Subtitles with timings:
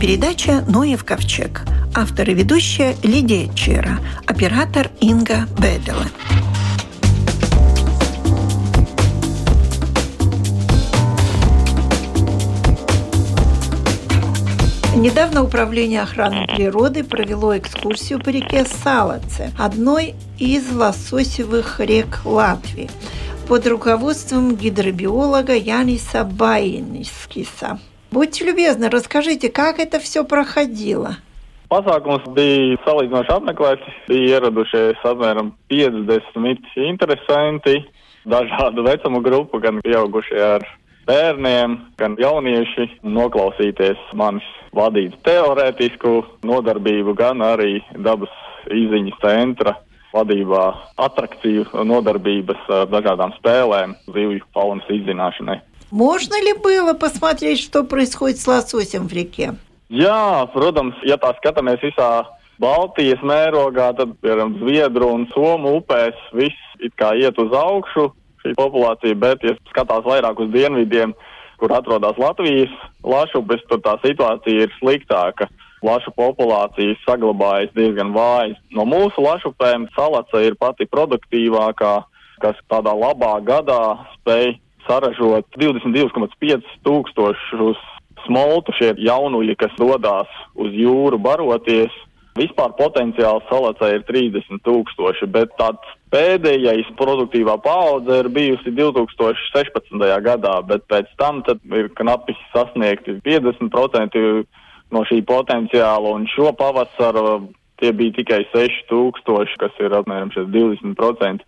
[0.00, 1.60] передача «Ноев ковчег».
[1.94, 3.98] Автор и ведущая Лидия Чера.
[4.26, 6.06] Оператор Инга Бедела.
[14.96, 22.88] Недавно Управление охраны природы провело экскурсию по реке Салаце, одной из лососевых рек Латвии,
[23.46, 27.78] под руководством гидробиолога Яниса Байнискиса.
[28.11, 31.17] Будьте любезны, расскажите, как это все проходило?
[31.65, 33.93] Pasākums bija salīdzinoši apmeklēts.
[34.07, 37.79] Bija ieradušies apmēram 50 interesanti,
[38.23, 40.67] dažādu vecumu grupu, gan pieaugušie ar
[41.09, 44.45] bērniem, gan jaunieši noklausīties manis
[44.77, 46.13] vadītu teorētisku
[46.45, 48.31] nodarbību, gan arī dabas
[48.69, 49.75] izziņas centra
[50.15, 50.63] vadībā
[51.01, 55.59] atrakciju nodarbības ar dažādām spēlēm, zivju faunas izzināšanai.
[55.91, 59.55] Можно ли было посмотреть, что происходит с лососем в реке?
[59.89, 62.25] Jā, protams, ja tā skatāmies visā
[62.57, 68.09] Baltijas mērogā, tad, piemēram, Zviedru un Somu upēs viss it kā iet uz augšu,
[68.41, 71.13] šī populācija, bet, ja skatās vairāk uz dienvidiem,
[71.61, 72.73] kur atrodas Latvijas
[73.05, 75.49] lašupes, tad tā situācija ir sliktāka.
[75.85, 78.57] Lašu populācija saglabājas diezgan vājas.
[78.73, 81.95] No mūsu lašupēm salaca ir pati produktīvākā,
[82.41, 83.81] kas tādā labā gadā
[84.15, 84.55] spēj
[84.86, 87.80] saražot 22,5 tūkstošus
[88.26, 91.92] smoltu šie jaunuļi, kas dodas uz jūru baroties.
[92.38, 99.98] Vispār potenciāls salacē ir 30 tūkstoši, bet tāds pēdējais produktīvā paudze ir bijusi 2016.
[100.24, 101.42] gadā, bet pēc tam
[101.74, 104.22] ir knapi sasniegti 50%
[104.94, 107.50] no šī potenciāla, un šo pavasaru
[107.82, 111.44] tie bija tikai 6000, kas ir apmēram 20%.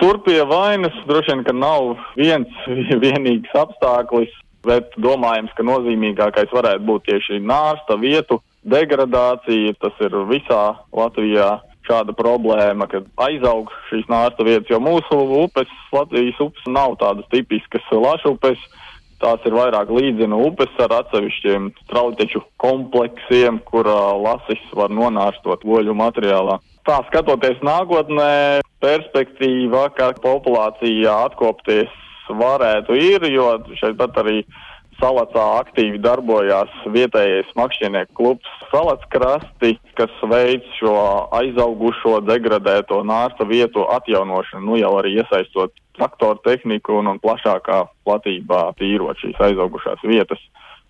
[0.00, 2.64] Tur pie vainas droši vien, ka nav viens
[3.04, 4.32] vienīgs apstākļis,
[4.66, 9.74] bet domājams, ka nozīmīgākais varētu būt tieši nārsta vietu degradācija.
[9.82, 10.62] Tas ir visā
[10.94, 17.28] Latvijā šāda problēma, kad aizauga šīs nārsta vietas, jo mūsu upes, Latvijas upes nav tādas
[17.34, 18.62] tipiskas lašupes.
[19.22, 25.94] Tās ir vairāk līdzina upes ar atsevišķiem strauteču kompleksiem, kur uh, lasis var nonārstot oļu
[25.94, 26.58] materiālā.
[26.82, 31.92] Tā skatoties nākotnē, perspektīva, ka populācija atkopties
[32.32, 34.42] varētu ir, jo šeit pat arī
[34.98, 40.94] salacā aktīvi darbojās vietējais makšķernieku klubs Salats krasti, kas veids šo
[41.36, 48.62] aizaugušo degradēto nārsta vietu atjaunošanu, nu jau arī iesaistot traktoru tehniku un, un plašākā platībā
[48.80, 50.40] tīrot šīs aizaugušās vietas.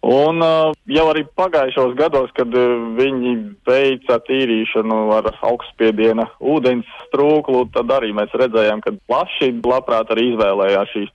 [0.02, 3.34] Un uh, jau arī pagājušos gados, kad uh, viņi
[3.68, 10.96] veica tīrīšanu ar augstspiediena ūdens trūklu, tad arī mēs redzējām, ka plaši labprāt arī izvēlējās
[10.96, 11.12] šīs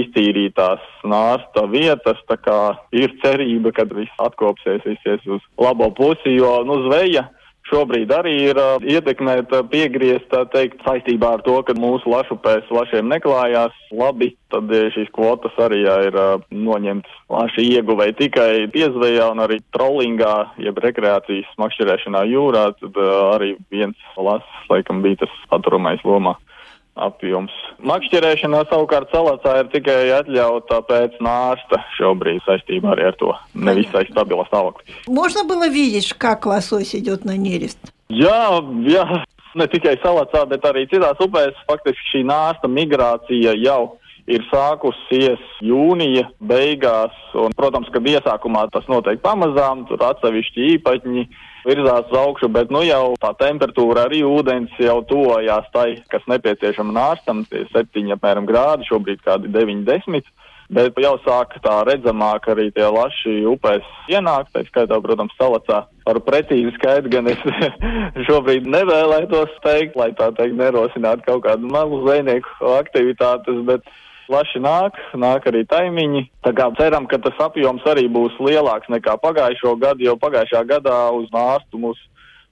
[0.00, 2.60] iztīrītās nārsta vietas, tā kā
[2.94, 7.26] ir cerība, ka viss atkopsies, visies uz labo pusi, jo, nu, zveja
[7.70, 13.76] šobrīd arī ir uh, ietekmēta, piegriezta, teikt, saistībā ar to, ka mūsu lašupēs lašiem neklājās.
[13.96, 20.34] Labi, tad šīs kvotas arī ir uh, noņemtas laši ieguvēji tikai piezvejā un arī trollingā,
[20.62, 26.36] jeb rekreācijas makšķerēšanā jūrā, tad uh, arī viens lasis, laikam, bija tas paturumais lomā
[26.95, 27.51] apjoms.
[27.83, 34.47] Makšķerēšanā savukārt salacā ir tikai atļauta pēc nārsta šobrīd saistībā arī ar to nevisai stabila
[34.47, 34.95] stāvokli.
[35.07, 37.79] Можно было видеть, как лосось идет на нерест?
[38.09, 39.25] Jā, jā,
[39.55, 43.97] ne tikai salacā, bet arī citās upēs faktiski šī nārsta migrācija jau
[44.27, 51.27] ir sākusies jūnija beigās, un, protams, ka iesākumā tas notiek pamazām, tur atsevišķi īpaņi
[51.66, 56.94] virzās uz augšu, bet nu jau tā temperatūra arī ūdens jau tojās tai, kas nepieciešama
[56.96, 60.30] nārstam, tie septiņi apmēram grādi, šobrīd kādi 90.
[60.70, 65.80] Bet jau sāk tā redzamāk arī tie laši upēs ienākt, tā skaitā, protams, salacā.
[66.06, 67.42] Ar precīzi skaitu gan es
[68.28, 73.90] šobrīd nevēlētos teikt, lai tā teikt nerosinātu kaut kādu malu zvejnieku aktivitātes, bet
[74.30, 76.22] plaši nāk, nāk arī taimiņi.
[76.46, 81.00] Tā kā ceram, ka tas apjoms arī būs lielāks nekā pagājušo gadu, jo pagājušā gadā
[81.16, 82.06] uz nārstu mūsu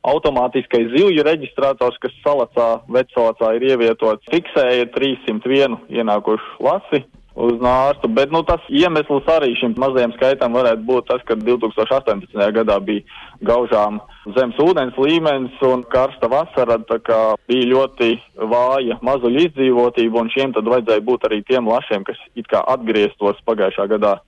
[0.08, 7.04] automātiskais zivju reģistrators, kas salacā, vecsalacā ir ievietots, fiksēja 301 ienākušu lasi
[7.38, 12.34] uz nārstu, bet nu, tas iemesls arī šim mazajam skaitam varētu būt tas, ka 2018.
[12.56, 13.04] gadā bija
[13.46, 14.00] gaužām
[14.36, 17.20] zemes ūdens līmenis un karsta vasara, tā kā
[17.50, 18.10] bija ļoti
[18.50, 23.38] vāja mazuļu izdzīvotība, un šiem tad vajadzēja būt arī tiem lašiem, kas it kā atgrieztos
[23.46, 24.18] pagājušā gadā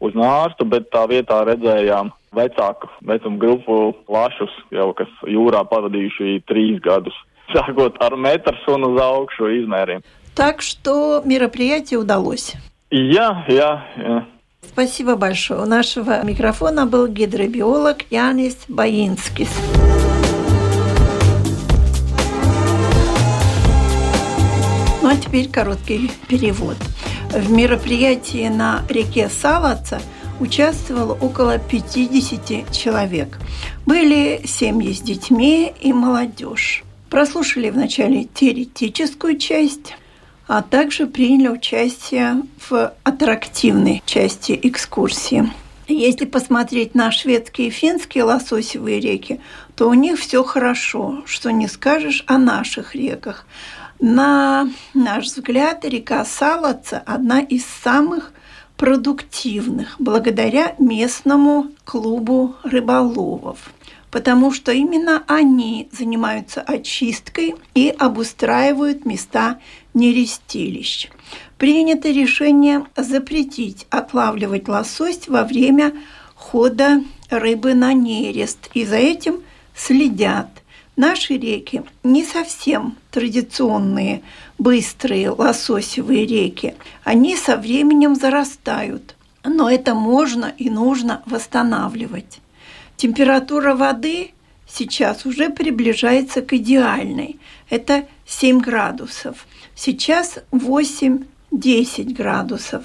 [0.00, 6.78] uz nārstu, bet tā vietā redzējām vecāku vecumu grupu lašus, jau kas jūrā pavadījuši trīs
[6.86, 7.16] gadus,
[7.54, 10.06] sākot ar metrs un uz augšu izmēriem.
[10.34, 12.54] Так что мероприятие удалось.
[12.90, 14.26] Jā, jā, jā.
[14.80, 15.60] спасибо большое.
[15.60, 19.50] У нашего микрофона был гидробиолог Янис Баинскис.
[25.02, 26.76] Ну а теперь короткий перевод.
[27.30, 30.00] В мероприятии на реке Салаца
[30.40, 33.38] участвовало около 50 человек.
[33.86, 36.84] Были семьи с детьми и молодежь.
[37.08, 39.94] Прослушали вначале теоретическую часть,
[40.50, 45.48] а также приняли участие в аттрактивной части экскурсии.
[45.86, 49.40] Если посмотреть на шведские и финские лососевые реки,
[49.76, 53.46] то у них все хорошо, что не скажешь о наших реках.
[54.00, 58.32] На наш взгляд, река Салаца– одна из самых
[58.76, 63.70] продуктивных благодаря местному клубу рыболовов
[64.10, 69.58] потому что именно они занимаются очисткой и обустраивают места
[69.94, 71.08] нерестилищ.
[71.58, 75.92] Принято решение запретить отлавливать лосось во время
[76.34, 79.42] хода рыбы на нерест, и за этим
[79.74, 80.48] следят.
[80.96, 84.22] Наши реки не совсем традиционные,
[84.58, 86.74] быстрые лососевые реки.
[87.04, 92.40] Они со временем зарастают, но это можно и нужно восстанавливать.
[93.00, 94.32] Температура воды
[94.68, 97.38] сейчас уже приближается к идеальной.
[97.70, 99.46] Это 7 градусов.
[99.74, 101.24] Сейчас 8-10
[102.12, 102.84] градусов.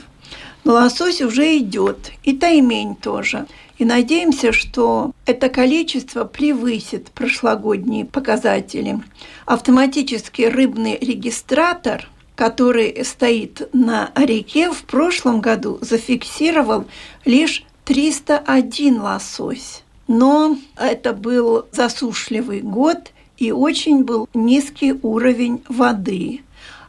[0.64, 3.46] Но лосось уже идет, и таймень тоже.
[3.78, 9.02] И надеемся, что это количество превысит прошлогодние показатели.
[9.46, 16.86] Автоматический рыбный регистратор, который стоит на реке, в прошлом году зафиксировал
[17.26, 19.82] лишь 301 лосось.
[20.08, 26.42] Но это был засушливый год и очень был низкий уровень воды.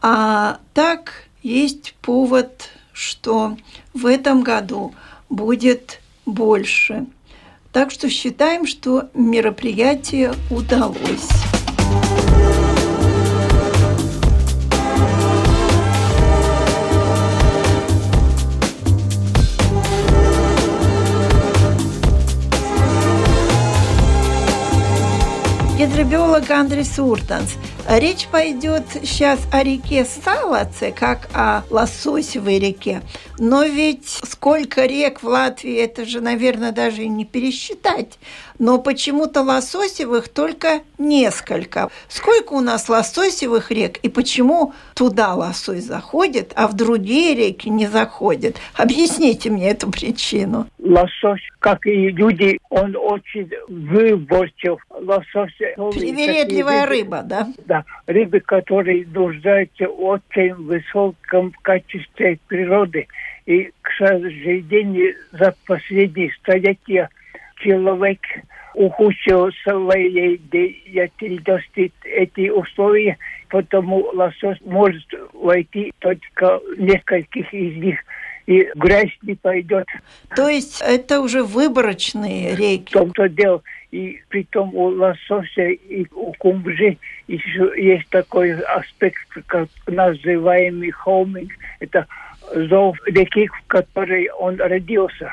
[0.03, 3.57] А так есть повод, что
[3.95, 4.95] в этом году
[5.29, 7.07] будет больше.
[7.73, 11.56] Так что считаем, что мероприятие удалось.
[26.37, 27.55] Гидробиолог Андрес Уртанс.
[27.89, 33.03] Речь пойдет сейчас о реке Салаце, как о лососевой реке.
[33.39, 38.19] Но ведь сколько рек в Латвии, это же, наверное, даже и не пересчитать.
[38.59, 41.91] Но почему-то лососевых только несколько.
[42.09, 47.87] Сколько у нас лососевых рек и почему туда лосось заходит, а в другие реки не
[47.87, 48.57] заходит?
[48.75, 50.67] Объясните мне эту причину.
[50.79, 54.79] Лосось, как и люди, он очень выборчив.
[54.91, 55.53] Лосось...
[55.77, 57.49] Привередливая рыба, да?
[57.67, 63.07] Да, рыбы, которые нуждаются очень высоком качестве природы.
[63.47, 67.09] И, к сожалению, за последние столетия
[67.57, 68.21] человек
[68.75, 73.17] ухудшил своей деятельности эти условия,
[73.49, 77.99] потому лосось может войти только нескольких из них
[78.47, 79.87] и грязь не пойдет.
[80.35, 82.91] То есть это уже выборочные реки?
[82.91, 83.63] В том-то дело.
[83.91, 86.99] И при том у лосося и у кумбжи
[87.29, 91.53] еще есть такой аспект, как называемый холминг.
[91.81, 92.07] Это
[92.55, 95.33] зов реки, в которой он родился.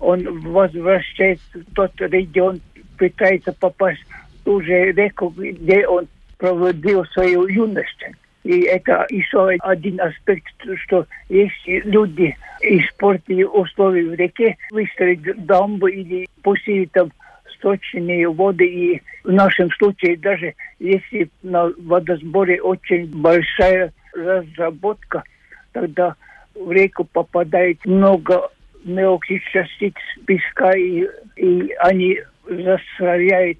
[0.00, 2.60] Он возвращается в тот регион,
[2.96, 6.06] пытается попасть в ту же реку, где он
[6.38, 8.04] проводил свою юность.
[8.44, 16.26] И это еще один аспект, что если люди испортили условия в реке, выстроить дамбу или
[16.42, 17.10] пустить там
[17.54, 18.66] сточные воды.
[18.66, 25.22] И в нашем случае даже если на водосборе очень большая разработка,
[25.72, 26.14] тогда
[26.58, 28.50] в реку попадает много
[28.84, 29.94] мелких частиц
[30.26, 33.58] песка, и, и они засоряют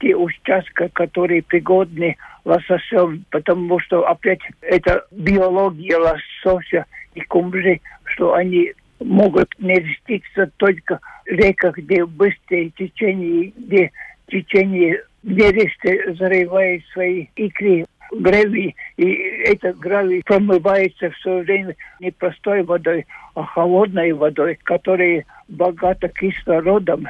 [0.00, 8.72] те участки, которые пригодны лососем, потому что опять это биология лосося и кумжи, что они
[8.98, 13.90] могут нереститься только в реках, где быстрые течения, где
[14.28, 19.04] течение нересты зарывает свои икры гравий, и
[19.44, 27.06] этот гравий промывается все время не простой водой, а холодной водой, которая богата кислородом.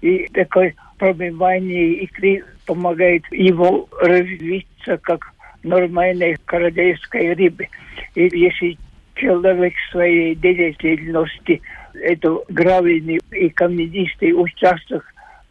[0.00, 7.68] И такое промывание икры помогает его развиться как нормальной королевской рыбы.
[8.14, 8.78] И если
[9.14, 11.60] человек своей деятельности
[11.94, 15.04] эту гравийный и каменистый участок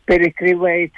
[0.06, 0.92] перекрывает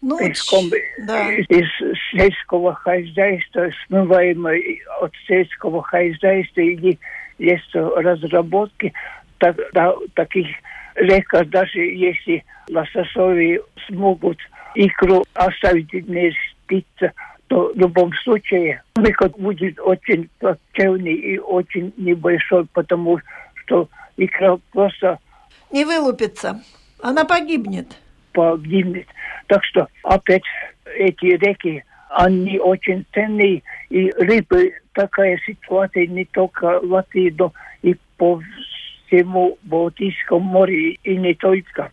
[0.00, 1.32] ну, песком да.
[1.32, 1.68] из
[2.10, 6.98] сельского хозяйства, смываемой от сельского хозяйства или
[7.38, 8.92] есть разработки,
[9.38, 10.46] тогда таких
[10.94, 14.38] реках, даже если лососови смогут
[14.74, 17.12] икру оставить не спиться,
[17.48, 23.18] то в любом случае выход будет очень плачевный и очень небольшой, потому
[23.54, 25.18] что икра просто...
[25.70, 26.62] Не вылупится,
[27.00, 27.86] она погибнет.
[28.32, 29.06] Погибнет.
[29.46, 30.42] Так что опять
[30.96, 37.96] эти реки, они очень ценные, и рыбы такая ситуация не только в Латвии, но и
[38.16, 38.40] по
[39.06, 41.90] всему Балтийскому морю, и не только.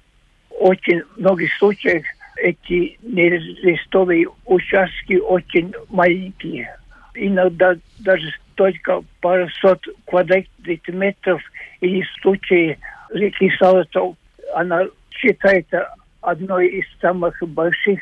[0.49, 2.03] Очень многих случаях
[2.37, 6.75] эти нерестовые участки очень маленькие.
[7.13, 11.41] Иногда даже только пару сот квадратных метров
[11.81, 12.77] или в случае
[13.13, 14.15] реки Салатов
[14.53, 15.93] она считается
[16.25, 17.99] одной из самых больших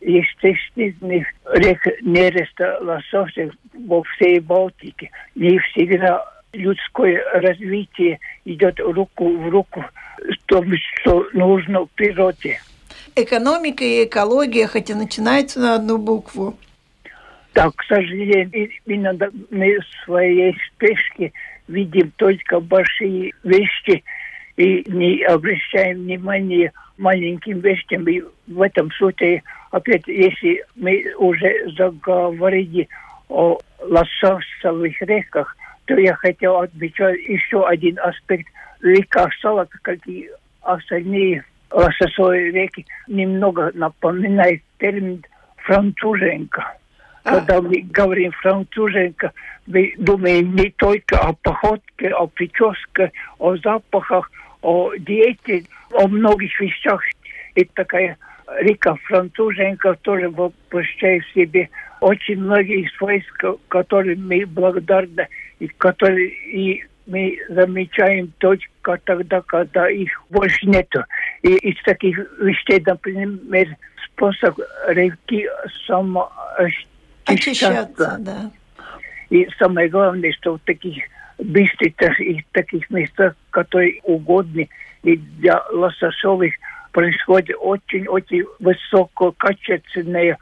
[0.00, 5.10] естественных рек нереста лососев во всей Балтике.
[5.34, 9.84] Не всегда людское развитие идет руку в руку
[10.18, 12.60] с том, что нужно природе.
[13.16, 16.56] Экономика и экология, хотя начинаются на одну букву.
[17.54, 21.32] Да, к сожалению, иногда мы в своей спешке
[21.68, 24.02] видим только большие вещи
[24.56, 28.06] и не обращаем внимания маленьким вещам.
[28.08, 32.88] И в этом случае, опять, если мы уже заговорили
[33.28, 35.56] о лососовых реках,
[35.86, 38.46] то я хотел отмечать еще один аспект.
[38.80, 40.28] Река Салат, как и
[40.60, 45.24] остальные лососовые реки, немного напоминает термин
[45.56, 46.74] француженка.
[47.24, 47.36] А.
[47.36, 49.32] Когда мы говорим француженка,
[49.66, 54.30] мы думаем не только о походке, о прическе, о запахах,
[54.64, 57.00] о диете, о многих вещах.
[57.54, 58.16] И такая
[58.60, 61.68] река француженка тоже воплощает в себе
[62.00, 65.28] очень многие свойства, которым мы благодарны
[65.60, 71.04] и которые и мы замечаем только тогда, когда их больше нету.
[71.42, 75.46] И из таких вещей, например, способ реки
[75.86, 78.16] самоочищаться.
[78.20, 78.50] да.
[79.28, 81.04] И самое главное, что в таких
[81.38, 84.68] быстрых и таких местах, которые угодны
[85.02, 86.54] и для лососовых,
[86.92, 90.38] происходит очень-очень высококачественное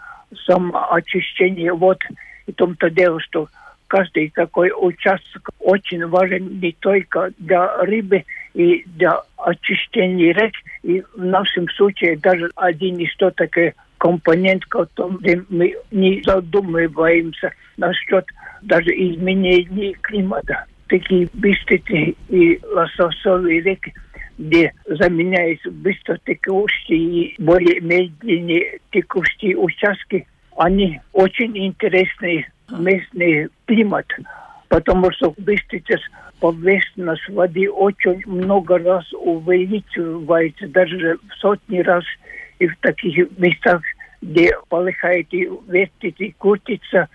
[0.46, 1.72] самоочищение.
[1.72, 1.98] Вот
[2.46, 3.48] и том-то дело, что
[3.88, 11.24] каждый такой участок очень важен не только для рыбы и для очищения рек, и в
[11.24, 18.26] нашем случае даже один из что такой компонент, который мы не задумываемся насчет
[18.62, 20.64] даже изменения климата.
[20.92, 23.94] Такие быстрые и лососовые реки,
[24.36, 30.26] где заменяются быстро текущие и более медленнее текущие участки,
[30.58, 34.06] они очень интересные местный климат,
[34.68, 35.96] потому что Быстрица
[36.40, 42.04] поверхность воды очень много раз увеличивается, даже в сотни раз.
[42.58, 43.80] И в таких местах,
[44.20, 47.08] где полыхает и вертит и крутится,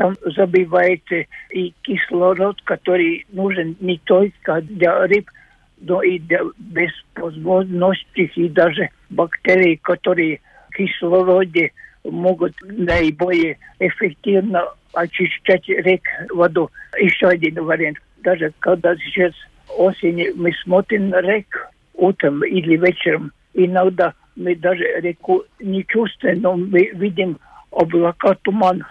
[0.00, 5.30] там забивается и кислород, который нужен не только для рыб,
[5.78, 10.40] но и для беспозвонностей и даже бактерий, которые
[10.70, 14.64] в кислороде могут наиболее эффективно
[14.94, 16.70] очищать рек воду.
[16.98, 17.98] Еще один вариант.
[18.24, 19.34] Даже когда сейчас
[19.76, 26.56] осенью мы смотрим на рек утром или вечером, иногда мы даже реку не чувствуем, но
[26.56, 27.36] мы видим
[27.70, 28.86] облака тумана.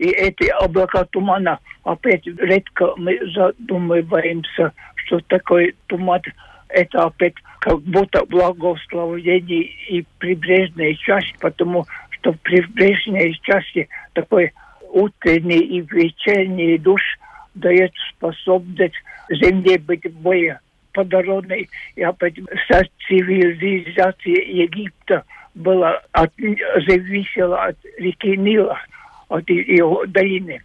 [0.00, 6.22] И эти облака тумана опять редко мы задумываемся, что такое туман.
[6.70, 14.54] Это опять как будто благословение и прибрежная часть, потому что в прибрежной части такой
[14.88, 17.02] утренний и вечерний душ
[17.54, 18.94] дает способность
[19.28, 20.60] земле быть более
[20.94, 21.68] подородной.
[21.96, 26.32] И опять вся цивилизация Египта была от,
[26.86, 28.78] зависела от реки Нила,
[29.30, 30.60] от ее долины.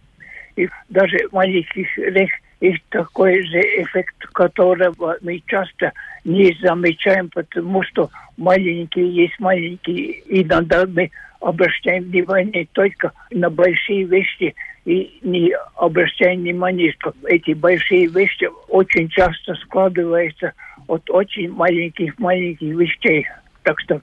[0.56, 2.30] И даже маленьких рек
[2.60, 5.92] есть такой же эффект, которого мы часто
[6.24, 10.20] не замечаем, потому что маленькие есть маленькие.
[10.20, 14.54] И иногда мы обращаем внимание только на большие вещи
[14.84, 20.52] и не обращаем внимания, что эти большие вещи очень часто складываются
[20.86, 23.26] от очень маленьких-маленьких вещей.
[23.62, 24.00] Так что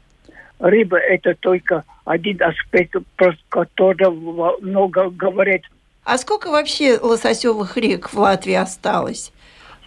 [0.63, 5.61] рыба– это только один аспект, про которого много говорят.
[6.05, 9.31] А сколько вообще лососевых рек в Латвии осталось?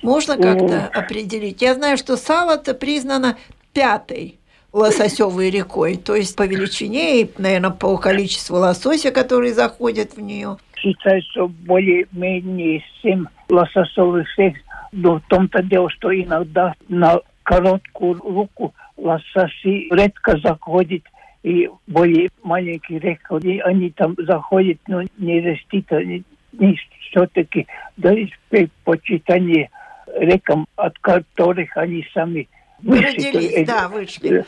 [0.02, 1.62] Можно как-то определить?
[1.62, 3.36] Я знаю, что Сало-то признано
[3.72, 4.38] пятой
[4.72, 10.58] лососевой рекой, то есть по величине и, наверное, по количеству лосося, которые заходят в нее.
[10.76, 14.56] Считаю, что более-менее семь лососевых рек
[14.92, 21.04] Но в том-то дело, что иногда на короткую руку лососи редко заходит
[21.42, 26.76] и более маленькие реки, они там заходят, но не растит, они не
[27.10, 29.70] все-таки дают предпочитание
[30.18, 32.48] рекам, от которых они сами
[32.82, 33.04] вышли.
[33.04, 34.44] Родились, да, вышли.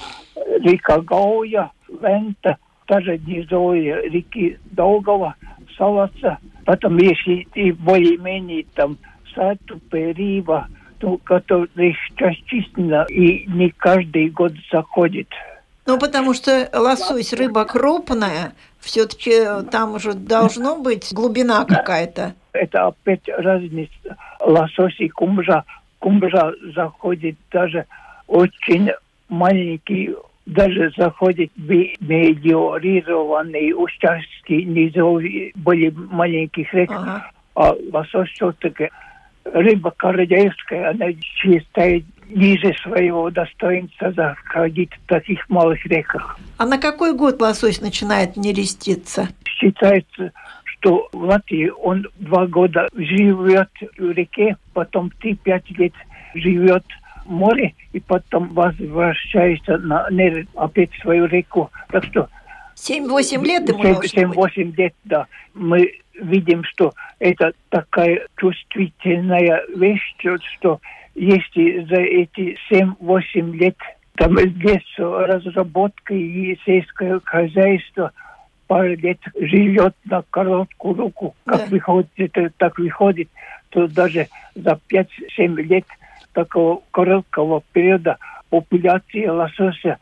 [0.60, 5.36] Река Гауя, Вента, даже низовые реки Долгова,
[5.76, 8.98] Салаца, потом если и более-менее там
[9.34, 10.66] Сату, Перива,
[11.00, 15.28] ну, которых частично и не каждый год заходит.
[15.86, 22.34] Ну, потому что лосось рыба крупная, все-таки там уже должно быть глубина какая-то.
[22.52, 24.16] Это опять разница.
[24.40, 25.64] Лосось и кумжа.
[25.98, 27.86] Кумжа заходит даже
[28.26, 28.90] очень
[29.28, 30.14] маленький,
[30.46, 36.90] даже заходит мелиорированные участки низовые, более маленьких рек.
[36.90, 37.30] Ага.
[37.54, 38.90] А лосось все-таки
[39.52, 46.38] рыба королевская, она считает ниже своего достоинства заходить в таких малых реках.
[46.58, 49.28] А на какой год лосось начинает нереститься?
[49.44, 50.32] Считается,
[50.64, 55.94] что в Латвии он два года живет в реке, потом три-пять лет
[56.34, 56.84] живет
[57.24, 60.08] в море, и потом возвращается на
[60.54, 61.70] опять в свою реку.
[61.90, 62.28] Так что
[62.76, 65.26] 7-8 лет ему 7-8 лет, да.
[65.54, 70.14] Мы видим, что это такая чувствительная вещь,
[70.56, 70.80] что
[71.14, 73.76] если за эти 7-8 лет
[74.14, 78.12] там без разработки и сельское хозяйство
[78.66, 81.66] пару лет живет на короткую руку, как да.
[81.66, 83.28] выходит, это так выходит,
[83.70, 85.06] то даже за 5-7
[85.62, 85.84] лет
[86.32, 88.18] такого короткого периода
[88.50, 89.98] популяция лосося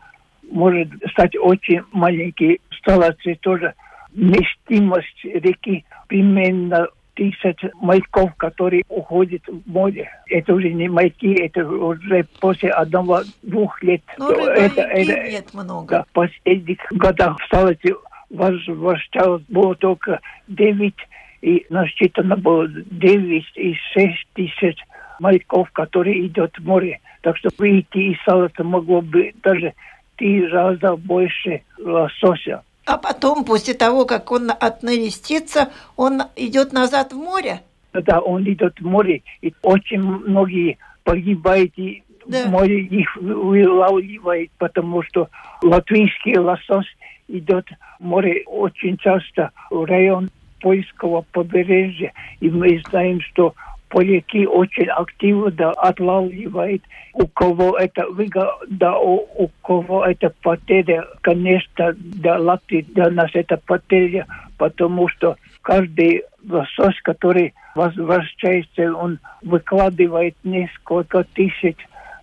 [0.50, 2.60] может стать очень маленький.
[2.78, 3.74] Столицы тоже
[4.12, 10.10] вместимость реки примерно тысяч маяков, которые уходят в море.
[10.28, 14.02] Это уже не маяки, это уже после одного-двух лет.
[14.18, 15.86] Ну, это, это, нет много.
[15.88, 17.94] Да, в последних годах в столице
[18.30, 20.94] возвращалось было только 9,
[21.42, 24.78] и насчитано было 9 и 6 тысяч
[25.18, 27.00] маяков, которые идут в море.
[27.22, 29.72] Так что выйти из столицы могло бы даже
[30.16, 32.62] три раза больше лосося.
[32.86, 37.60] А потом, после того, как он отнарестится, он идет назад в море?
[37.92, 42.46] Да, он идет в море, и очень многие погибают, и да.
[42.46, 45.28] море их вылавливает, потому что
[45.62, 46.86] латвийский лосось
[47.26, 47.66] идет
[47.98, 53.54] в море очень часто в район польского побережья, и мы знаем, что
[53.88, 56.82] поляки очень активно отлавливают.
[57.14, 63.56] У кого это выгода, у, у кого это потеря, конечно, для Латвии, для нас это
[63.56, 64.26] потеря,
[64.58, 71.76] потому что каждый лосось, который возвращается, он выкладывает несколько тысяч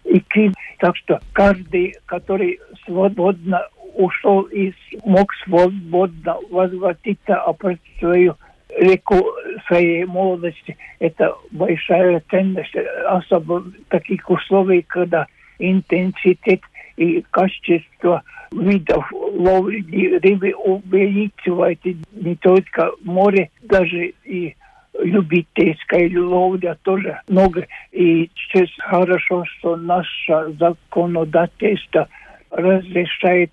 [0.04, 0.54] икрин.
[0.80, 4.73] Так что каждый, который свободно ушел и
[5.06, 8.36] мог свободно возвратиться, опять свою
[8.77, 9.25] реку
[9.67, 10.77] своей молодости.
[10.99, 12.75] Это большая ценность,
[13.07, 15.27] особо в таких условиях, когда
[15.59, 16.62] интенситет
[16.97, 24.55] и качество видов ловли рыбы увеличивается не только море, даже и
[24.99, 27.65] любительская ловля тоже много.
[27.91, 32.07] И сейчас хорошо, что наше законодательство
[32.51, 33.51] разрешает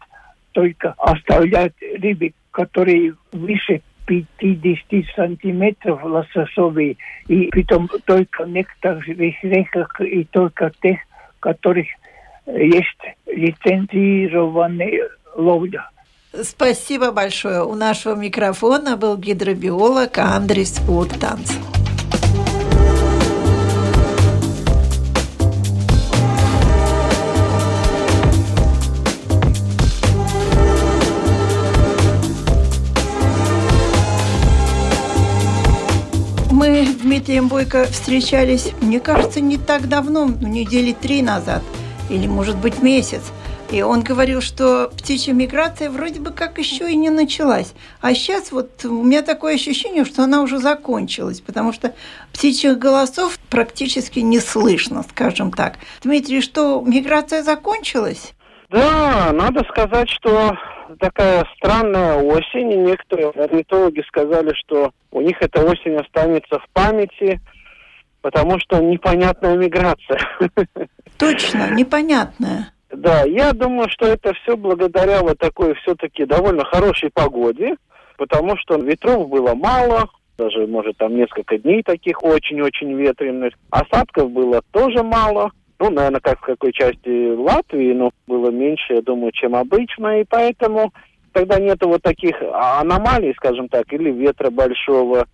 [0.53, 3.81] только оставлять рыбы, которые выше
[4.11, 6.97] 50 сантиметров лососовые,
[7.29, 10.99] и притом только некоторых реках и только тех,
[11.39, 11.87] которых
[12.47, 15.89] есть лицензированные ловля.
[16.43, 17.63] Спасибо большое.
[17.63, 21.80] У нашего микрофона был гидробиолог Андрис Уртанц.
[37.31, 41.63] Мы с Дмитрием Бойко встречались, мне кажется, не так давно, ну, недели три назад,
[42.09, 43.23] или, может быть, месяц.
[43.71, 47.73] И он говорил, что птичья миграция вроде бы как еще и не началась.
[48.01, 51.95] А сейчас вот у меня такое ощущение, что она уже закончилась, потому что
[52.33, 55.79] птичьих голосов практически не слышно, скажем так.
[56.03, 58.33] Дмитрий, что миграция закончилась?
[58.71, 60.57] Да, надо сказать, что
[60.99, 67.41] такая странная осень, и некоторые орнитологи сказали, что у них эта осень останется в памяти,
[68.21, 70.21] потому что непонятная миграция.
[71.19, 72.73] Точно, непонятная.
[72.91, 77.77] Да, я думаю, что это все благодаря вот такой все-таки довольно хорошей погоде,
[78.17, 80.09] потому что ветров было мало,
[80.41, 83.53] даже, может, там несколько дней таких очень-очень ветреных.
[83.71, 85.51] Осадков было тоже мало.
[85.81, 90.21] Ну, наверное, как в какой части Латвии, но было меньше, я думаю, чем обычно.
[90.21, 90.93] И поэтому
[91.33, 95.27] тогда нету вот таких аномалий, скажем так, или ветра большого,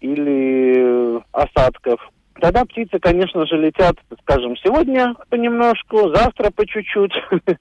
[0.00, 2.06] или осадков.
[2.38, 7.14] Тогда птицы, конечно же, летят, скажем, сегодня понемножку, завтра по чуть-чуть.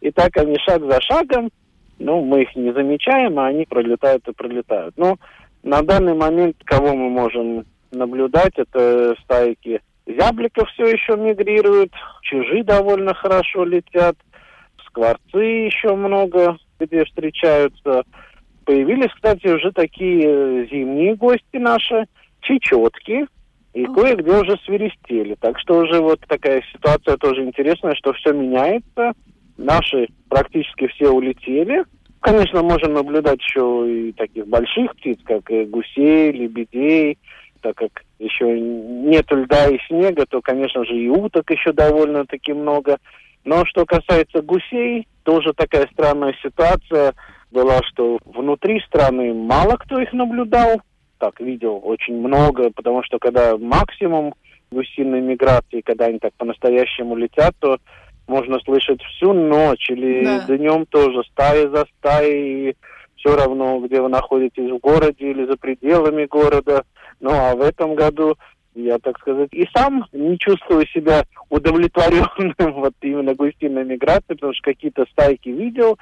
[0.00, 1.50] И так они шаг за шагом.
[1.98, 4.94] Ну, мы их не замечаем, а они пролетают и пролетают.
[4.96, 5.16] Но
[5.64, 9.80] на данный момент, кого мы можем наблюдать, это стайки
[10.18, 11.92] зябликов все еще мигрируют,
[12.22, 14.16] чужие довольно хорошо летят,
[14.86, 18.02] скворцы еще много где встречаются.
[18.64, 22.06] Появились, кстати, уже такие зимние гости наши,
[22.40, 23.26] чечетки,
[23.72, 25.36] и кое-где уже свиристели.
[25.40, 29.12] Так что уже вот такая ситуация тоже интересная, что все меняется.
[29.56, 31.84] Наши практически все улетели.
[32.20, 37.18] Конечно, можем наблюдать еще и таких больших птиц, как гусей, лебедей,
[37.60, 42.98] так как еще нет льда и снега, то, конечно же, и уток еще довольно-таки много.
[43.44, 47.14] Но что касается гусей, тоже такая странная ситуация
[47.50, 50.80] была, что внутри страны мало кто их наблюдал,
[51.18, 54.34] так видел очень много, потому что когда максимум
[54.70, 57.78] гусиной миграции, когда они так по-настоящему летят, то
[58.26, 60.56] можно слышать всю ночь или да.
[60.56, 62.76] днем тоже стаи за стаей,
[63.16, 66.84] все равно, где вы находитесь, в городе или за пределами города.
[67.20, 68.36] Ну а в этом году
[68.74, 74.62] я, так сказать, и сам не чувствую себя удовлетворенным вот именно гусиной миграцией, потому что
[74.62, 75.98] какие-то стайки видел,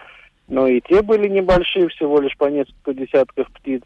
[0.48, 3.82] но и те были небольшие, всего лишь по несколько десятков птиц.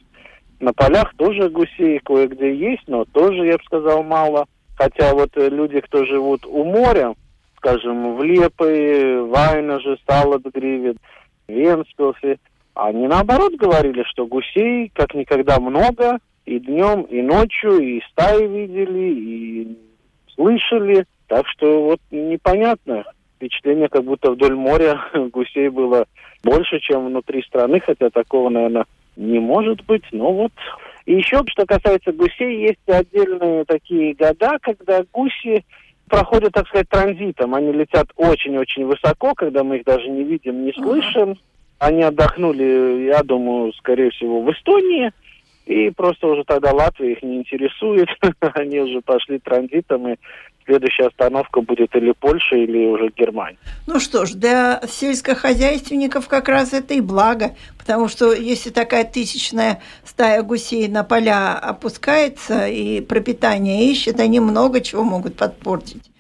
[0.61, 4.47] На полях тоже гусей кое-где есть, но тоже, я бы сказал, мало.
[4.77, 7.15] Хотя вот э, люди, кто живут у моря,
[7.57, 10.95] скажем, в Лепе, Вайнаже, Саладгриве,
[11.49, 12.39] Венспилсе,
[12.75, 19.15] они наоборот говорили, что гусей как никогда много, и днем, и ночью, и стаи видели,
[19.15, 19.79] и
[20.35, 21.05] слышали.
[21.29, 23.05] Так что вот непонятно.
[23.37, 25.01] Впечатление, как будто вдоль моря
[25.33, 26.07] гусей было
[26.45, 28.85] больше, чем внутри страны, хотя такого, наверное,
[29.17, 30.05] не может быть.
[30.13, 30.53] Но вот.
[31.07, 35.65] И еще, что касается гусей, есть отдельные такие года, когда гуси
[36.09, 37.55] проходят, так сказать, транзитом.
[37.55, 41.39] Они летят очень-очень высоко, когда мы их даже не видим, не слышим.
[41.79, 45.11] Они отдохнули, я думаю, скорее всего, в Эстонии.
[45.67, 48.09] И просто уже тогда Латвия их не интересует.
[48.41, 50.17] Они уже пошли транзитом, и
[50.65, 53.59] следующая остановка будет или Польша, или уже Германия.
[53.87, 59.81] Ну что ж, для сельскохозяйственников как раз это и благо, потому что если такая тысячная
[60.05, 66.11] стая гусей на поля опускается и пропитание ищет, они много чего могут подпортить.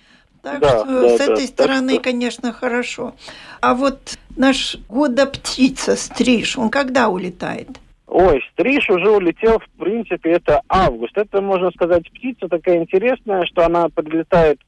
[0.42, 2.02] Так да, что да, с да, этой стороны, что...
[2.02, 3.14] конечно, хорошо.
[3.60, 7.68] А вот наш года птица стриж, он когда улетает?
[8.14, 11.16] Ой, стриж уже улетел, в принципе, это август.
[11.16, 14.60] Это, можно сказать, птица такая интересная, что она подлетает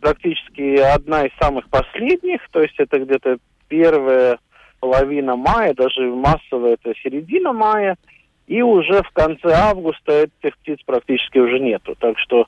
[0.00, 4.38] практически одна из самых последних, то есть это где-то первая
[4.80, 7.96] половина мая, даже массово это середина мая,
[8.48, 11.94] и уже в конце августа этих птиц практически уже нету.
[12.00, 12.46] Так что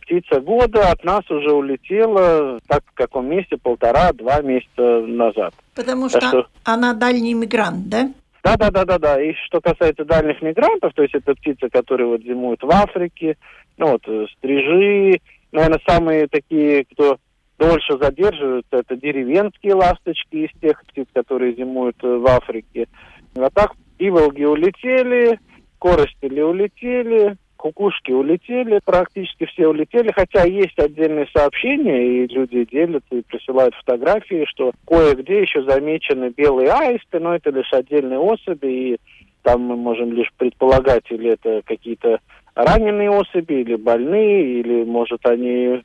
[0.00, 5.52] птица года от нас уже улетела, так в каком месте, полтора-два месяца назад.
[5.74, 8.10] Потому что, что она дальний мигрант, да?
[8.42, 9.22] Да, да, да, да, да.
[9.22, 13.36] И что касается дальних мигрантов, то есть это птицы, которые вот зимуют в Африке,
[13.76, 15.20] ну вот э, стрижи,
[15.52, 17.18] наверное, самые такие, кто
[17.58, 22.88] дольше задерживаются, это деревенские ласточки из тех птиц, которые зимуют э, в Африке.
[23.36, 25.38] А так иволги улетели,
[25.78, 33.22] коростели улетели, кукушки улетели, практически все улетели, хотя есть отдельные сообщения, и люди делятся и
[33.22, 38.96] присылают фотографии, что кое-где еще замечены белые аисты, но это лишь отдельные особи, и
[39.42, 42.20] там мы можем лишь предполагать, или это какие-то
[42.54, 45.82] раненые особи, или больные, или, может, они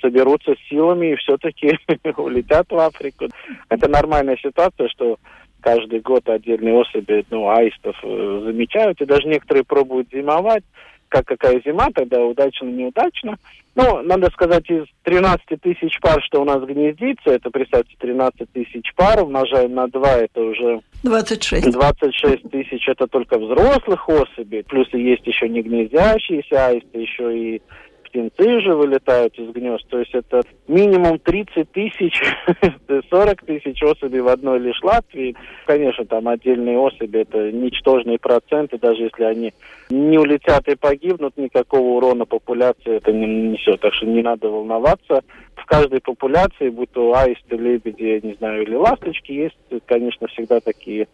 [0.00, 1.76] соберутся силами и все-таки
[2.16, 3.26] улетят в Африку.
[3.68, 5.16] Это нормальная ситуация, что
[5.60, 10.62] каждый год отдельные особи ну, аистов э, замечают, и даже некоторые пробуют зимовать
[11.08, 13.36] как какая зима, тогда удачно, неудачно.
[13.74, 18.94] Ну, надо сказать, из 13 тысяч пар, что у нас гнездится, это, представьте, 13 тысяч
[18.94, 20.80] пар, умножаем на 2, это уже...
[21.02, 21.72] 26.
[21.72, 27.62] 26 тысяч, это только взрослых особей, плюс есть еще не гнездящиеся аисты, еще и
[28.06, 29.86] птенцы же вылетают из гнезд.
[29.88, 32.22] То есть это минимум 30 тысяч,
[33.10, 35.36] 40 тысяч особей в одной лишь Латвии.
[35.66, 39.52] Конечно, там отдельные особи, это ничтожные проценты, даже если они
[39.90, 43.80] не улетят и погибнут, никакого урона популяции это не несет.
[43.80, 45.22] Так что не надо волноваться.
[45.56, 51.08] В каждой популяции, будь то аисты, лебеди, не знаю, или ласточки, есть, конечно, всегда такие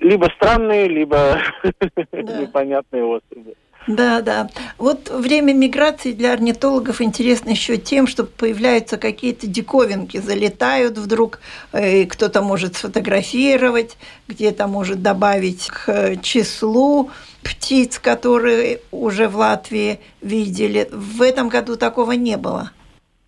[0.00, 1.40] либо странные, либо
[2.12, 3.54] непонятные особи.
[3.86, 4.48] Да, да.
[4.78, 11.38] Вот время миграции для орнитологов интересно еще тем, что появляются какие-то диковинки, залетают вдруг,
[11.72, 13.96] э, и кто-то может сфотографировать,
[14.26, 17.10] где-то может добавить к числу
[17.42, 20.88] птиц, которые уже в Латвии видели.
[20.90, 22.72] В этом году такого не было.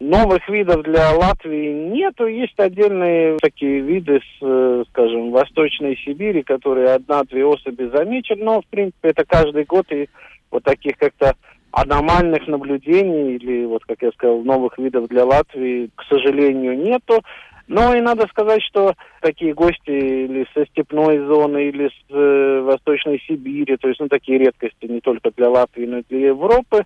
[0.00, 2.26] Новых видов для Латвии нету.
[2.26, 8.66] Есть отдельные такие виды, с, э, скажем, Восточной Сибири, которые одна-две особи замечены, но, в
[8.66, 10.08] принципе, это каждый год, и
[10.52, 11.34] вот таких как-то
[11.72, 17.22] аномальных наблюдений или, вот как я сказал, новых видов для Латвии, к сожалению, нету.
[17.66, 23.22] Но и надо сказать, что такие гости или со степной зоны, или с э, Восточной
[23.26, 26.84] Сибири, то есть ну, такие редкости не только для Латвии, но и для Европы,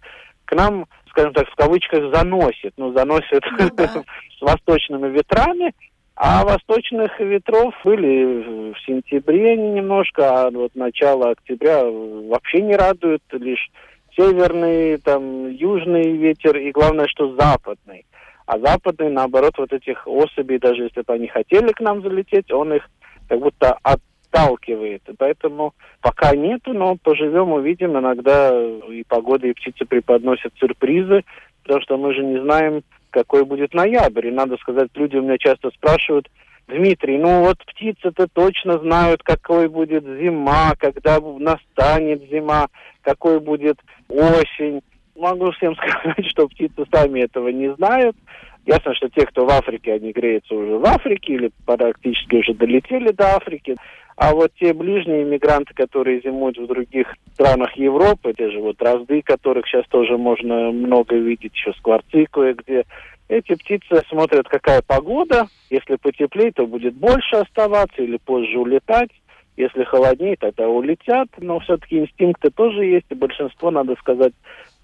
[0.52, 2.74] к нам скажем так, в кавычках заносит.
[2.76, 3.88] Ну, заносит ну, да.
[4.38, 5.72] с восточными ветрами.
[6.14, 13.70] А восточных ветров были в сентябре немножко, а вот начало октября вообще не радует, лишь
[14.14, 18.04] северный, там, южный ветер и главное, что западный.
[18.44, 22.74] А западный, наоборот, вот этих особей, даже если бы они хотели к нам залететь, он
[22.74, 22.88] их
[23.28, 24.00] как будто от
[24.32, 25.02] отталкивает.
[25.18, 27.98] Поэтому пока нету, но поживем, увидим.
[27.98, 28.52] Иногда
[28.88, 31.24] и погода, и птицы преподносят сюрпризы,
[31.62, 34.28] потому что мы же не знаем, какой будет ноябрь.
[34.28, 36.28] И надо сказать, люди у меня часто спрашивают,
[36.68, 42.68] Дмитрий, ну вот птицы-то точно знают, какой будет зима, когда настанет зима,
[43.02, 44.80] какой будет осень.
[45.16, 48.16] Могу всем сказать, что птицы сами этого не знают.
[48.64, 53.10] Ясно, что те, кто в Африке, они греются уже в Африке или практически уже долетели
[53.10, 53.76] до Африки.
[54.24, 59.20] А вот те ближние иммигранты, которые зимуют в других странах Европы, те же вот разды,
[59.20, 62.84] которых сейчас тоже можно много видеть, еще скворцы кое-где,
[63.28, 65.48] эти птицы смотрят, какая погода.
[65.70, 69.10] Если потеплее, то будет больше оставаться или позже улетать.
[69.56, 71.26] Если холоднее, тогда улетят.
[71.38, 74.34] Но все-таки инстинкты тоже есть, и большинство, надо сказать,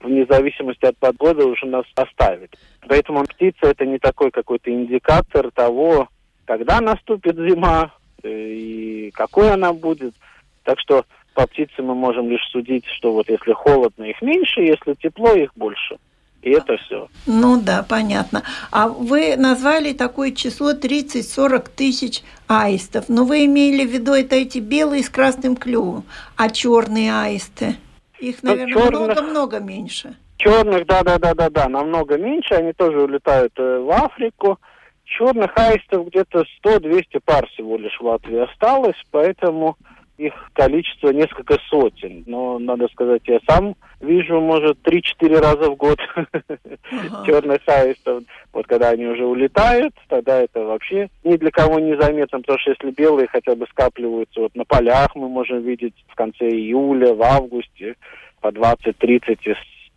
[0.01, 2.57] вне зависимости от погоды уже нас оставит.
[2.89, 6.09] Поэтому птица это не такой какой-то индикатор того,
[6.45, 10.15] когда наступит зима, и какой она будет.
[10.65, 11.05] Так что
[11.35, 15.53] по птицам мы можем лишь судить, что вот если холодно, их меньше, если тепло, их
[15.55, 15.99] больше.
[16.43, 17.09] И это все.
[17.27, 18.43] Ну да, понятно.
[18.71, 23.09] А вы назвали такое число 30-40 тысяч аистов.
[23.09, 26.05] Но вы имели в виду это эти белые с красным клювом.
[26.37, 27.77] А черные аисты?
[28.21, 30.17] Их, ну, наверное, много-много меньше.
[30.37, 32.55] Черных, да-да-да-да-да, намного меньше.
[32.55, 34.59] Они тоже улетают э, в Африку.
[35.17, 39.77] Черных аистов где-то 100-200 пар всего лишь в Латвии осталось, поэтому
[40.19, 42.25] их количество несколько сотен.
[42.27, 47.25] Но, надо сказать, я сам вижу, может, 3-4 раза в год ага.
[47.27, 48.25] черных аистов.
[48.53, 52.73] Вот когда они уже улетают, тогда это вообще ни для кого не заметно, потому что
[52.73, 57.23] если белые хотя бы скапливаются вот на полях, мы можем видеть в конце июля, в
[57.23, 57.95] августе
[58.41, 59.39] по 20-30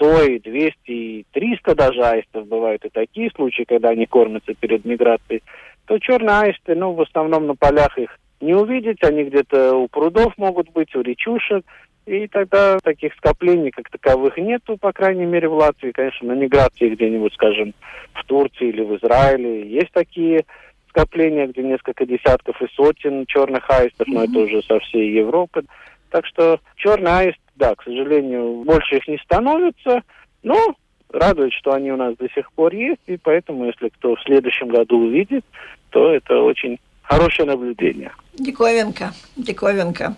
[0.01, 4.83] 100, и 200, и 300 даже аистов бывают и такие случаи, когда они кормятся перед
[4.83, 5.43] миграцией,
[5.85, 10.33] то черные аисты, ну, в основном на полях их не увидеть, они где-то у прудов
[10.37, 11.63] могут быть, у речушек,
[12.07, 15.91] и тогда таких скоплений как таковых нету, по крайней мере, в Латвии.
[15.91, 17.75] Конечно, на миграции где-нибудь, скажем,
[18.13, 20.45] в Турции или в Израиле есть такие
[20.89, 24.13] скопления, где несколько десятков и сотен черных аистов, mm-hmm.
[24.13, 25.63] но это уже со всей Европы.
[26.09, 30.03] Так что черный аист да, к сожалению, больше их не становится,
[30.43, 30.75] но
[31.11, 34.69] радует, что они у нас до сих пор есть, и поэтому, если кто в следующем
[34.69, 35.45] году увидит,
[35.89, 38.11] то это очень хорошее наблюдение.
[38.33, 40.15] Диковинка, диковинка.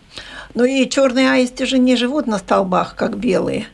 [0.53, 3.65] Ну и черные аисты же не живут на столбах, как белые.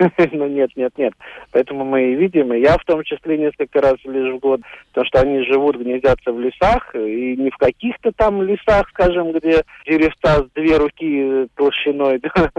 [0.32, 1.12] Ну нет, нет, нет.
[1.52, 5.06] Поэтому мы и видим, и я в том числе несколько раз лишь в год, потому
[5.06, 10.42] что они живут, гнездятся в лесах, и не в каких-то там лесах, скажем, где деревца
[10.42, 12.50] с две руки толщиной, да.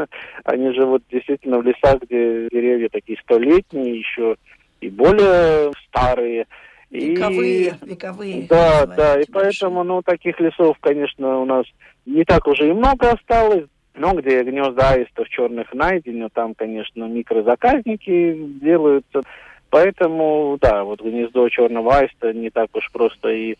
[0.45, 4.35] они живут действительно в лесах, где деревья такие столетние еще
[4.79, 6.45] и более старые.
[6.89, 8.47] Вековые, и, вековые.
[8.49, 11.65] Да, да, и поэтому, ну, таких лесов, конечно, у нас
[12.05, 13.65] не так уже и много осталось.
[13.95, 19.21] Но где гнезда аистов черных найдено, там, конечно, микрозаказники делаются.
[19.69, 23.55] Поэтому, да, вот гнездо черного аиста не так уж просто и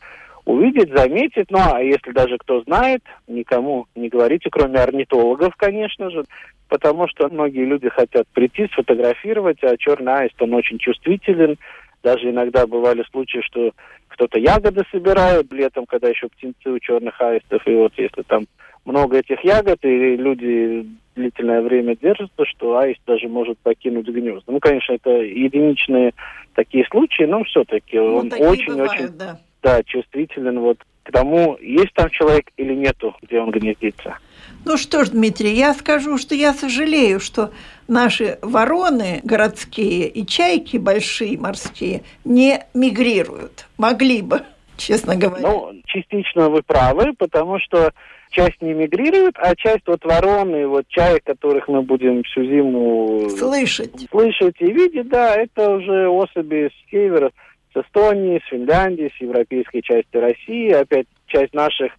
[0.45, 1.49] увидеть, заметить.
[1.49, 6.23] Ну, а если даже кто знает, никому не говорите, кроме орнитологов, конечно же,
[6.67, 11.57] потому что многие люди хотят прийти, сфотографировать, а черный аист, он очень чувствителен.
[12.03, 13.71] Даже иногда бывали случаи, что
[14.07, 18.45] кто-то ягоды собирает летом, когда еще птенцы у черных аистов, и вот если там
[18.85, 24.51] много этих ягод, и люди длительное время держатся, что аист даже может покинуть гнезда.
[24.51, 26.13] Ну, конечно, это единичные
[26.55, 29.39] такие случаи, но все-таки ну, он очень-очень да.
[29.61, 34.17] да, чувствителен вот к тому, есть там человек или нету, где он гнездится.
[34.65, 37.51] Ну что ж, Дмитрий, я скажу, что я сожалею, что
[37.87, 43.67] наши вороны городские и чайки большие морские не мигрируют.
[43.77, 44.43] Могли бы,
[44.77, 45.47] честно говоря.
[45.47, 47.91] Ну, частично вы правы, потому что
[48.31, 54.07] часть не мигрирует, а часть вот вороны, вот чаек, которых мы будем всю зиму слышать,
[54.09, 57.31] слышать и видеть, да, это уже особи с севера,
[57.73, 60.71] с Эстонии, с Финляндии, с европейской части России.
[60.71, 61.91] Опять часть наших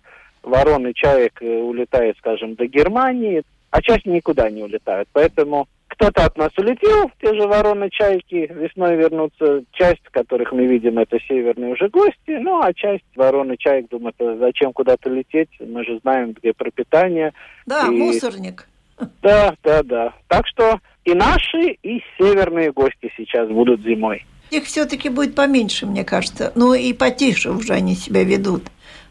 [0.42, 5.08] ворон и чаек э, улетает, скажем, до Германии, а часть никуда не улетают.
[5.12, 9.62] Поэтому кто-то от нас улетел, те же вороны, чайки, весной вернутся.
[9.72, 14.36] Часть, которых мы видим, это северные уже гости, ну а часть вороны, чаек думают, «А
[14.38, 17.32] зачем куда-то лететь, мы же знаем, где пропитание.
[17.66, 17.90] Да, и...
[17.90, 18.68] мусорник.
[19.22, 20.12] Да, да, да.
[20.28, 24.24] Так что и наши, и северные гости сейчас будут зимой.
[24.50, 26.52] Их все-таки будет поменьше, мне кажется.
[26.54, 28.64] Ну и потише уже они себя ведут.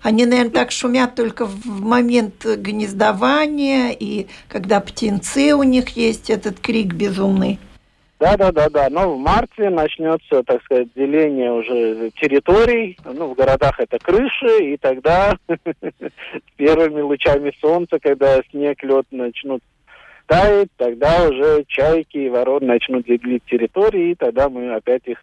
[0.03, 6.59] Они, наверное, так шумят только в момент гнездования и когда птенцы у них есть, этот
[6.59, 7.59] крик безумный.
[8.19, 8.87] Да, да, да, да.
[8.89, 12.97] Но в марте начнется, так сказать, деление уже территорий.
[13.03, 15.35] Ну, в городах это крыши, и тогда
[16.55, 19.63] первыми лучами солнца, когда снег, лед начнут
[20.27, 25.17] таять, тогда уже чайки и ворон начнут делить территории, и тогда мы опять их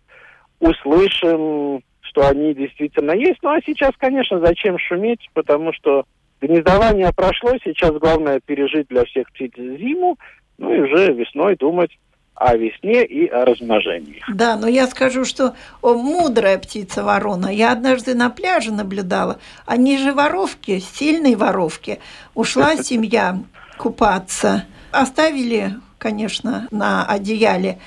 [0.59, 3.39] услышим что они действительно есть.
[3.43, 6.05] Ну а сейчас, конечно, зачем шуметь, потому что
[6.41, 10.19] гнездование прошло, сейчас главное пережить для всех птиц зиму,
[10.59, 11.91] ну и уже весной думать
[12.35, 14.23] о весне и о размножении.
[14.33, 17.49] Да, но я скажу, что о, мудрая птица ворона.
[17.49, 19.41] Я однажды на пляже наблюдала.
[19.67, 21.99] Они же воровки, сильные воровки.
[22.35, 23.39] Ушла семья
[23.77, 24.67] купаться.
[24.93, 27.79] Оставили, конечно, на одеяле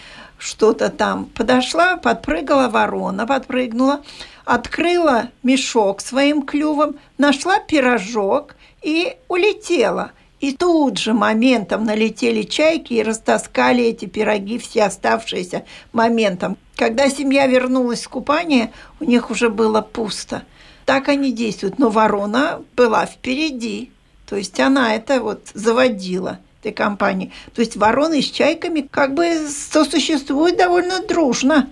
[0.41, 1.25] что-то там.
[1.25, 4.01] Подошла, подпрыгала ворона, подпрыгнула,
[4.43, 10.11] открыла мешок своим клювом, нашла пирожок и улетела.
[10.39, 16.57] И тут же моментом налетели чайки и растаскали эти пироги, все оставшиеся моментом.
[16.75, 20.41] Когда семья вернулась с купания, у них уже было пусто.
[20.85, 21.77] Так они действуют.
[21.77, 23.91] Но ворона была впереди.
[24.27, 27.31] То есть она это вот заводила– этой компании.
[27.53, 31.69] То есть вороны с чайками как бы сосуществуют довольно дружно.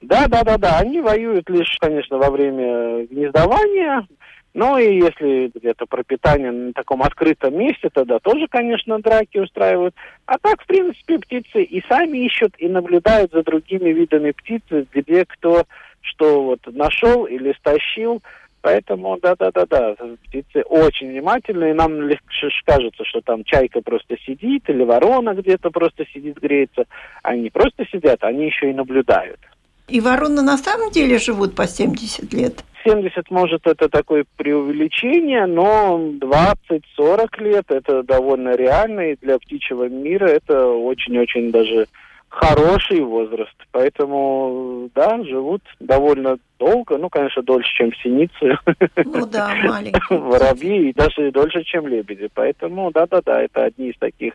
[0.00, 0.78] Да, да, да, да.
[0.78, 4.06] Они воюют лишь, конечно, во время гнездования.
[4.54, 9.94] Ну и если где-то пропитание на таком открытом месте, тогда тоже, конечно, драки устраивают.
[10.26, 14.62] А так, в принципе, птицы и сами ищут, и наблюдают за другими видами птиц,
[14.92, 15.64] где кто
[16.00, 18.22] что вот нашел или стащил.
[18.60, 19.94] Поэтому, да-да-да-да,
[20.24, 21.74] птицы очень внимательные.
[21.74, 26.86] Нам легче кажется, что там чайка просто сидит или ворона где-то просто сидит, греется.
[27.22, 29.38] Они просто сидят, они еще и наблюдают.
[29.86, 32.64] И вороны на самом деле живут по 70 лет?
[32.84, 40.26] 70, может, это такое преувеличение, но 20-40 лет это довольно реально, и для птичьего мира
[40.26, 41.86] это очень-очень даже
[42.28, 43.54] хороший возраст.
[43.72, 46.98] Поэтому, да, живут довольно долго.
[46.98, 48.58] Ну, конечно, дольше, чем синицы.
[49.04, 50.18] Ну да, маленькие.
[50.18, 52.28] Воробьи и даже дольше, чем лебеди.
[52.32, 54.34] Поэтому, да-да-да, это одни из таких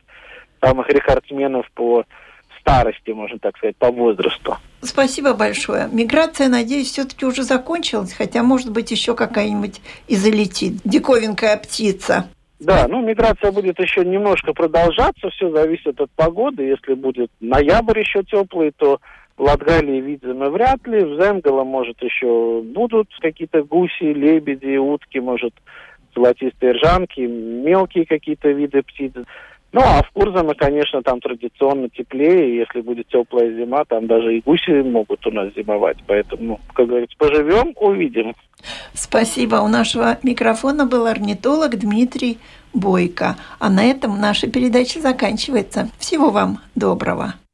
[0.62, 2.06] самых рекордсменов по
[2.60, 4.58] старости, можно так сказать, по возрасту.
[4.82, 5.90] Спасибо большое.
[5.92, 10.76] Миграция, надеюсь, все-таки уже закончилась, хотя, может быть, еще какая-нибудь и залетит.
[10.86, 12.30] Диковинкая птица.
[12.64, 16.64] Да, ну миграция будет еще немножко продолжаться, все зависит от погоды.
[16.64, 19.00] Если будет ноябрь еще теплый, то
[19.38, 25.54] Латгалии видимо вряд ли, в Земгало, может, еще будут какие-то гуси, лебеди, утки, может,
[26.16, 29.12] золотистые ржанки, мелкие какие-то виды птиц.
[29.74, 34.42] Ну, а в Курзаме, конечно, там традиционно теплее, если будет теплая зима, там даже и
[34.42, 35.98] гуси могут у нас зимовать.
[36.06, 38.36] Поэтому, как говорится, поживем, увидим.
[38.94, 39.56] Спасибо.
[39.56, 42.38] У нашего микрофона был орнитолог Дмитрий
[42.74, 43.36] Бойко.
[43.58, 45.90] А на этом наша передача заканчивается.
[45.98, 47.34] Всего вам доброго.